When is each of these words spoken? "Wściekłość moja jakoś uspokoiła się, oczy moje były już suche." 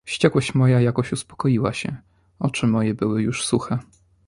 "Wściekłość 0.05 0.53
moja 0.53 0.81
jakoś 0.81 1.11
uspokoiła 1.11 1.73
się, 1.73 1.95
oczy 2.39 2.67
moje 2.67 2.93
były 2.93 3.21
już 3.21 3.45
suche." 3.45 3.77